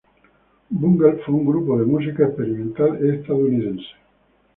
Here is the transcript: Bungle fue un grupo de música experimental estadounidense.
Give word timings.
Bungle 0.71 1.19
fue 1.23 1.35
un 1.35 1.45
grupo 1.45 1.77
de 1.77 1.85
música 1.85 2.23
experimental 2.23 3.05
estadounidense. 3.07 3.85